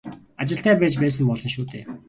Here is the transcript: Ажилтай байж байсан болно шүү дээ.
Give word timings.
Ажилтай 0.45 0.75
байж 0.79 0.95
байсан 1.03 1.23
болно 1.31 1.49
шүү 1.55 1.65
дээ. 1.73 1.83